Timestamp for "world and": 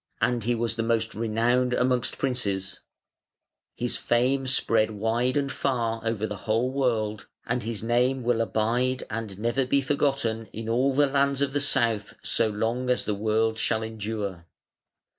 6.71-7.61